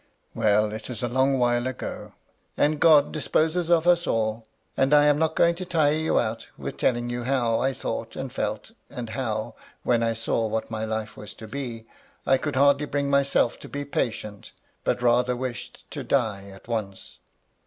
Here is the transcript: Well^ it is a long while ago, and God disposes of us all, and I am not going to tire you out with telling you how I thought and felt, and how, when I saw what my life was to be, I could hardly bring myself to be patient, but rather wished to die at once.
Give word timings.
Well^ 0.35 0.71
it 0.73 0.89
is 0.89 1.03
a 1.03 1.07
long 1.07 1.37
while 1.37 1.67
ago, 1.67 2.13
and 2.57 2.79
God 2.79 3.11
disposes 3.11 3.69
of 3.69 3.85
us 3.85 4.07
all, 4.07 4.47
and 4.75 4.95
I 4.95 5.05
am 5.05 5.19
not 5.19 5.35
going 5.35 5.53
to 5.53 5.63
tire 5.63 5.93
you 5.93 6.19
out 6.19 6.47
with 6.57 6.77
telling 6.77 7.11
you 7.11 7.23
how 7.25 7.59
I 7.59 7.71
thought 7.73 8.15
and 8.15 8.31
felt, 8.33 8.71
and 8.89 9.11
how, 9.11 9.53
when 9.83 10.01
I 10.01 10.13
saw 10.13 10.47
what 10.47 10.71
my 10.71 10.85
life 10.85 11.15
was 11.15 11.35
to 11.35 11.47
be, 11.47 11.85
I 12.25 12.39
could 12.39 12.55
hardly 12.55 12.87
bring 12.87 13.11
myself 13.11 13.59
to 13.59 13.69
be 13.69 13.85
patient, 13.85 14.53
but 14.83 15.03
rather 15.03 15.35
wished 15.35 15.85
to 15.91 16.03
die 16.03 16.49
at 16.49 16.67
once. 16.67 17.19